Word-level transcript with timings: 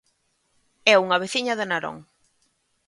É 0.91 0.95
unha 1.05 1.21
veciña 1.23 1.57
de 1.59 1.65
Narón. 1.69 1.97